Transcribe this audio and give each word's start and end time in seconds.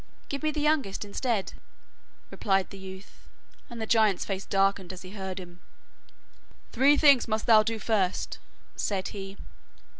'Give 0.29 0.41
me 0.41 0.49
the 0.49 0.59
youngest 0.61 1.05
instead,' 1.05 1.53
replied 2.31 2.71
the 2.71 2.79
youth, 2.79 3.29
and 3.69 3.79
the 3.79 3.85
giant's 3.85 4.25
face 4.25 4.47
darkened 4.47 4.91
as 4.91 5.03
he 5.03 5.11
heard 5.11 5.39
him. 5.39 5.59
'Three 6.71 6.97
things 6.97 7.27
must 7.27 7.45
thou 7.45 7.61
do 7.61 7.77
first,' 7.77 8.39
said 8.75 9.09
he. 9.09 9.37